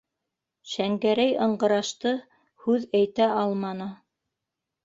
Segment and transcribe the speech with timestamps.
[0.69, 2.15] Шәңгәрәй ыңғырашты,
[2.65, 3.93] һүҙ әйтә алманы.